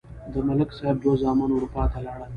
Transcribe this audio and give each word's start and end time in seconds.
د 0.33 0.35
ملک 0.47 0.69
صاحب 0.77 0.97
دوه 1.03 1.15
زامن 1.23 1.49
اروپا 1.53 1.83
ته 1.91 1.99
لاړل. 2.05 2.29